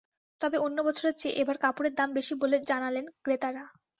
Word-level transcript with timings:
তবে 0.41 0.57
অন্য 0.65 0.77
বছরের 0.87 1.15
চেয়ে 1.17 1.37
এবার 1.41 1.57
কাপড়ের 1.57 1.93
দাম 1.95 2.09
বেশি 2.17 2.33
বলে 2.41 2.57
জানালেন 2.69 3.05
ক্রেতারা। 3.23 3.63